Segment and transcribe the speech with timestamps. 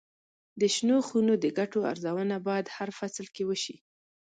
[0.59, 3.75] د شنو خونو د ګټو ارزونه باید هر فصل کې وشي.